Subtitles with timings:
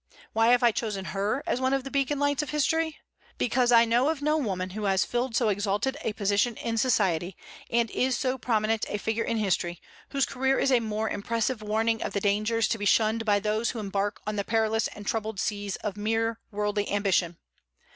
[0.33, 2.97] Why have I chosen her as one of the Beacon Lights of history?
[3.37, 7.37] Because I know of no woman who has filled so exalted a position in society,
[7.69, 9.79] and is so prominent a figure in history,
[10.09, 13.69] whose career is a more impressive warning of the dangers to be shunned by those
[13.69, 17.37] who embark on the perilous and troubled seas of mere worldly ambition.